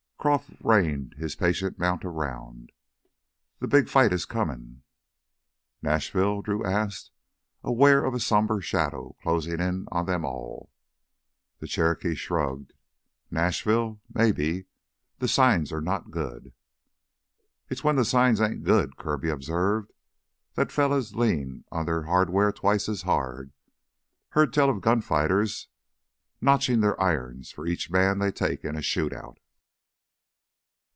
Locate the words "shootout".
28.81-29.37